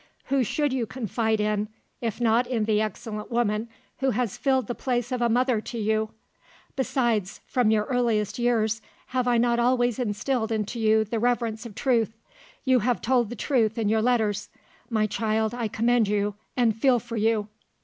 [0.33, 1.67] Who should you confide in
[2.01, 3.69] if not in the excellent woman
[3.99, 6.09] who has filled the place of a mother to you?
[6.75, 11.75] Besides, from your earliest years, have I not always instilled into you the reverence of
[11.75, 12.17] truth?
[12.63, 14.49] You have told the truth in your letters.
[14.89, 17.47] My child, I commend you, and feel for you.